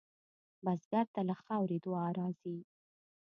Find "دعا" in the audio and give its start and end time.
1.85-2.07